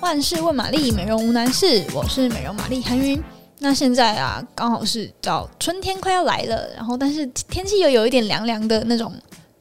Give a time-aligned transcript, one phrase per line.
[0.00, 1.84] 万事问玛丽，美容无难事。
[1.94, 3.22] 我是美容玛丽韩云。
[3.58, 9.12] 那现在啊，刚好是到春天快要来了，然后但是天气又有一点凉凉的那种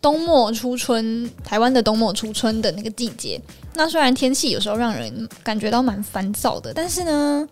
[0.02, 3.40] 冬末初春，台湾的冬末初春的那个季节。
[3.74, 7.46] 那虽然天气有时候让人感觉到蛮烦躁的，但是呢，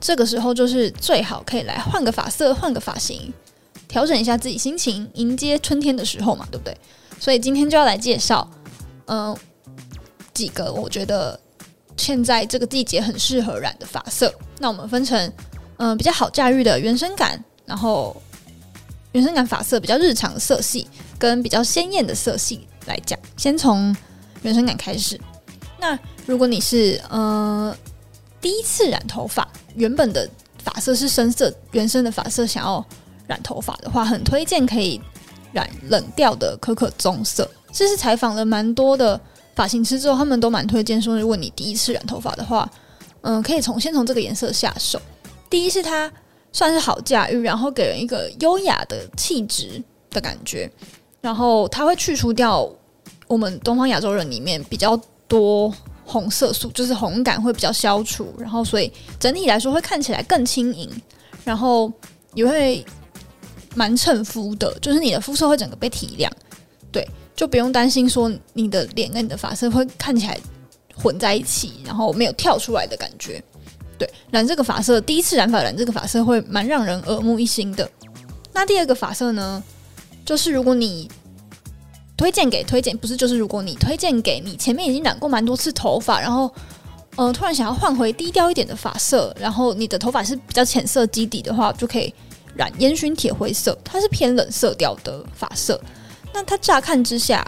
[0.00, 3.32] 这个时候就是最好可以来换个发色，换个发型，
[3.86, 6.76] 调整一下自己心情，迎接春天的时候嘛，对不对？
[7.20, 8.50] 所以今天就要来介绍，
[9.06, 9.38] 嗯、呃。
[10.38, 11.38] 几个我觉得
[11.96, 15.32] 现在这个季节很适合染的发色，那我们分成
[15.78, 18.16] 嗯、比较好驾驭的原生感，然后
[19.10, 20.86] 原生感发色比较日常的色系
[21.18, 23.18] 跟比较鲜艳的色系来讲。
[23.36, 23.94] 先从
[24.42, 25.20] 原生感开始。
[25.76, 27.76] 那如果你是呃
[28.40, 30.28] 第一次染头发，原本的
[30.62, 32.84] 发色是深色，原生的发色想要
[33.26, 35.00] 染头发的话，很推荐可以
[35.52, 37.50] 染冷调的可可棕色。
[37.72, 39.20] 这是采访了蛮多的。
[39.58, 42.70] 发型师之后，他们都蛮推荐说，如果你第一次染头发的话，
[43.22, 45.02] 嗯，可以从先从这个颜色下手。
[45.50, 46.08] 第一是它
[46.52, 50.70] 算是好驾驭，然后给人一个优雅的气质的感觉，
[51.20, 52.70] 然后它会去除掉
[53.26, 60.88] 我们东方亚洲人里面比较多红色素，就是红感会比较消除，然后所以整体来说会看起来更轻盈，
[61.42, 61.92] 然后
[62.32, 62.86] 也会
[63.74, 66.32] 蛮衬肤的，就是你的肤色会整个被提亮，
[66.92, 67.04] 对。
[67.38, 70.36] 就不用担心说你的脸跟你的发色会看起来
[70.92, 73.40] 混在一起，然后没有跳出来的感觉。
[73.96, 77.88] 对，染这个发色，第一次染发染这个发色会蛮让人耳目一新的。
[78.52, 79.62] 那第二个发色呢，
[80.24, 81.08] 就是如果你
[82.16, 86.52] 推荐给推荐，不是就是如果你推荐给你前面已经染过蛮多次头发，然后
[87.14, 92.12] 呃突然想要换回低调一点的发色，然后你的头发是比较浅色基底的话，就可以
[92.56, 95.80] 染烟熏铁灰色，它是偏冷色调的发色。
[96.32, 97.46] 那他乍看之下，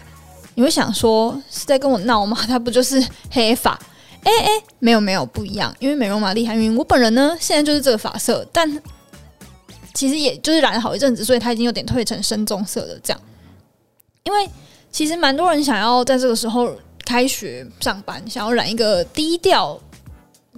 [0.55, 2.39] 你会想说是在跟我闹吗？
[2.47, 3.79] 他不就是黑发？
[4.23, 8.71] 哎哎，没有没有不一样，因为美容玛丽韩云，我本人呢现在就是这个发色，但
[9.95, 13.01] 其实也就是染了好一阵子，所以它已经有点褪成深棕色的。
[13.03, 13.21] 这样，
[14.25, 14.49] 因为
[14.93, 19.81] 其实蛮多人想要在这个时候开学上班，想要染一个低调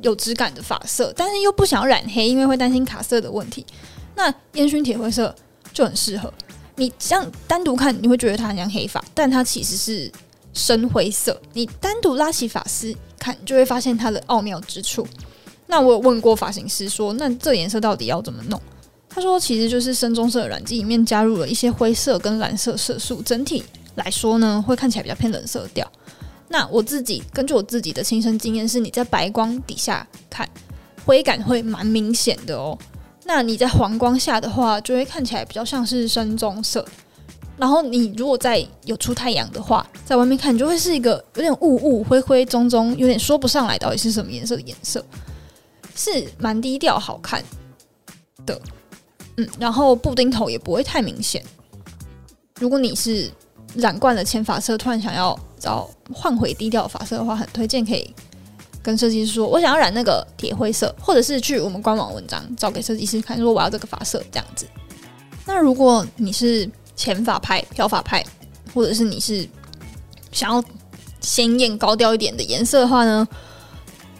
[0.01, 3.65] 有质感的发色，但是又不想要染黑，因为会担心卡色的问题。
[4.17, 5.35] 那烟熏铁灰色
[5.73, 6.33] 就很适合。
[6.83, 10.11] 你这样单独看，你会觉得它很像黑发，但它其实是
[10.53, 11.41] 深灰色。
[11.53, 15.07] 你单独拉起发丝看，就会发现它的奥妙之处。
[15.69, 18.61] 那我有问过发型师说，那这颜色到底要怎么弄？
[19.09, 23.63] 他说，其实就是深棕色的染剂里面加入了一些灰色跟蓝色色素，整体
[23.95, 25.89] 来说呢，会看起来比较偏冷色调。
[26.49, 30.49] 那我自己根据我自己的亲身经验，是你在白光底下看，
[31.05, 32.77] 灰感会蛮明显的哦。
[33.25, 36.85] 那你在黄光下的话，就会看起来比较像是深棕色。
[37.57, 45.05] 然后你如果在有出太阳的话，在外面看，就会是一个有点雾雾、灰灰棕棕，有点说不上来到底是什么颜色的颜色，
[45.95, 47.43] 是蛮低调好看
[48.45, 48.61] 的。
[49.37, 51.43] 嗯，然后布丁头也不会太明显。
[52.59, 53.31] 如果你是
[53.77, 58.13] 染惯了浅发色，突然想要找换回低调发色的话，很推荐可以。
[58.83, 64.67] 跟设计师说，我想要染那个铁灰色，或者是去我们官网文章找给设计师看，说我要这个发色这样子。
[65.47, 68.25] 那如果你是浅发派、漂发派，
[68.75, 69.49] 或者是你是
[70.33, 70.65] 想要
[71.21, 73.27] 鲜艳高调一点的颜色的话呢，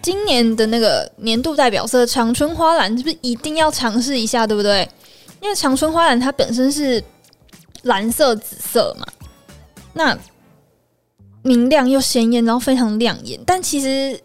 [0.01, 4.47] 今年的那个年度代表色长春花蓝是不是一定要尝试一下？
[4.47, 4.89] 对不对？
[5.41, 7.03] 因为长春花蓝它本身是
[7.83, 9.07] 蓝色紫色嘛，
[9.93, 10.17] 那
[11.43, 14.21] 明亮又鲜艳，然后非常亮眼，但其实。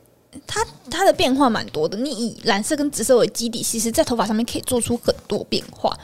[0.46, 5.98] 它它的变化蛮多的，你以蓝色跟紫色为基底，其实在头发上面可以做出很多变化，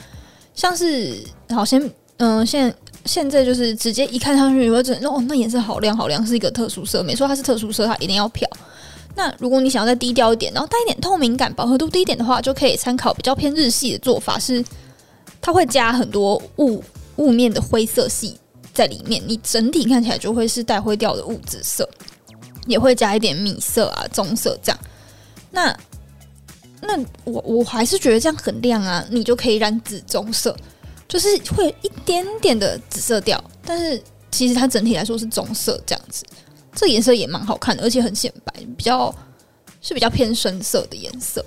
[0.56, 1.18] 像是
[1.50, 2.74] 好先嗯，现
[3.06, 8.48] 现在就是直接一看上去，你会觉得哦，那颜色好亮好亮，是一个特殊色，没错，它是特殊色，它一定要漂。
[9.16, 14.64] 那如果你想要再低调一点，然后带一点透明感、饱和度低一点的话，就可以参考比较偏日系的做法，是
[15.42, 16.84] 它会加很多雾
[17.18, 18.38] 雾面的灰色系
[18.74, 21.88] 在里面，你整体看起来就会是带灰调的雾紫色。
[22.68, 24.80] 也会加一点米色啊、棕色这样，
[25.52, 25.78] 那
[26.82, 30.56] 那我我还是觉得这样很亮啊，你就可以染紫棕色，
[31.08, 34.02] 就是会有一点点的紫色调，但是
[34.32, 36.26] 其实它整体来说是棕色这样子，
[36.76, 39.14] 这颜色也蛮好看的，而且很显白，比较
[39.82, 41.44] 是比较偏深色的颜色。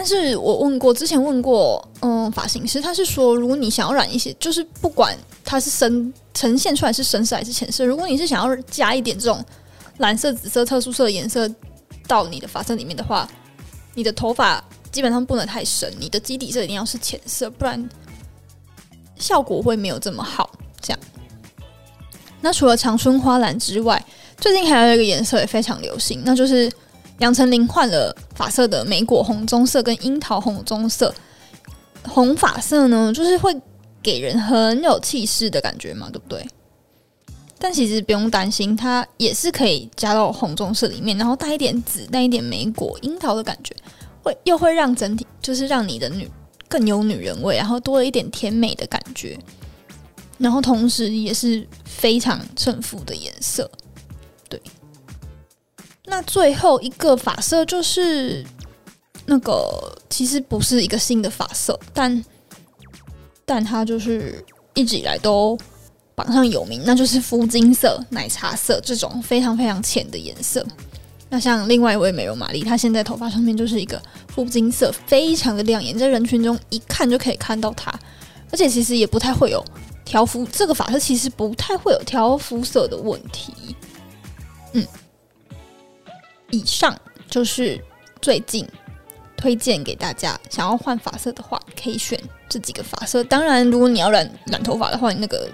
[0.00, 5.14] 但是我问过，之前问过，嗯，发型师他是说，如果你想要染一些，就是不管
[5.44, 9.44] 它是深呈现出来是深色还是浅色，如果你是想要加一点这种
[9.98, 11.46] 蓝色、紫色、特殊色的颜色
[12.08, 13.28] 到你的发色里面的话，
[13.94, 17.86] 你的头发基本上不能太深，你的基底色一定要是浅色，不然
[19.16, 20.50] 效果会没有这么好。
[20.80, 21.00] 这样。
[22.40, 24.02] 那除了长春花蓝之外，
[24.38, 26.72] 最近还有一个颜色也非常流行，那就是
[27.18, 31.14] 杨丞琳换了发色的莓果红棕色跟樱桃红棕色。
[32.08, 33.54] 红发色呢，就是会
[34.02, 36.48] 给人很有气势的感觉嘛，对不对？
[37.58, 43.76] 但其实不用担心，它也是可以加到红棕色里面，然后带一点紫，带一点莓果、樱桃的感觉，
[44.22, 46.26] 会又会让整体就是让你的女
[46.66, 49.38] 更有女人味，然后多了一点甜美的感觉，
[50.38, 53.70] 然后同时也是非常衬肤的颜色。
[54.48, 54.58] 对，
[56.10, 58.44] 那最后一个发色就是
[59.24, 62.22] 那个，其实不是一个新的发色，但
[63.46, 65.58] 但它就是一直以来都。
[66.12, 70.62] 榜上有名，那就是肤金色、奶茶色这种非常非常浅的颜色。
[71.30, 73.98] 那像另外一位美容玛丽，她现在头发上面就是一个
[74.28, 77.90] 肤金色，非常的亮眼，在人群中一看就可以看到它。
[78.52, 79.64] 而且其实也不太会有
[80.04, 83.74] 调肤，这个发色其实不太会有调肤色的问题。
[84.74, 84.86] 嗯，
[86.50, 86.96] 以上
[87.28, 87.82] 就是
[88.20, 88.66] 最近
[89.36, 93.24] 推荐给大家，想要换发色的话，可以选这几个发色。
[93.24, 95.48] 当然，如果你要染染头发的话，你那个。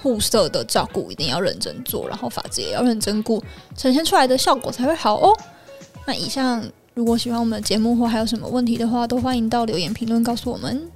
[0.00, 3.40] 护色的照顾一定要认真做，然后发质也要认真顾，
[3.76, 5.32] 呈现出来的效果才会好哦。
[6.06, 6.64] 那以上，
[6.94, 10.90] 如果喜欢我们的节目或还有什么问题的话，都欢迎到留言评论告诉我们。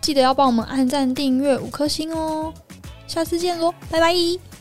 [0.00, 2.52] 记得要帮我们按赞、订阅五颗星哦。
[3.06, 4.53] 下次见喽，拜拜。